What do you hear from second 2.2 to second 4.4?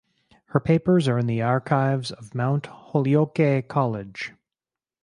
Mount Holyoke College.